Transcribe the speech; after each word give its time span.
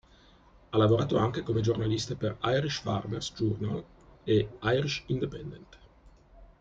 Ha 0.71 0.77
lavorato 0.79 1.17
anche 1.19 1.43
come 1.43 1.61
giornalista 1.61 2.15
per 2.15 2.39
"Irish 2.45 2.79
Farmers 2.79 3.33
Journal" 3.35 3.83
e 4.23 4.49
"Irish 4.63 5.03
Independent". 5.05 5.77